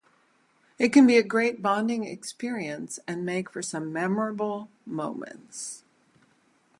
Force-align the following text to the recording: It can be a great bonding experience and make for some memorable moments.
It 0.79 0.91
can 0.91 1.05
be 1.05 1.17
a 1.17 1.21
great 1.21 1.61
bonding 1.61 2.05
experience 2.05 2.97
and 3.07 3.23
make 3.23 3.51
for 3.51 3.61
some 3.61 3.93
memorable 3.93 4.67
moments. 4.83 5.83